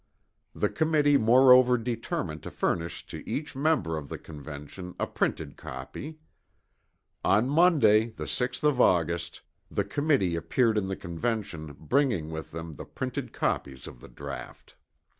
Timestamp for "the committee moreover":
0.55-1.77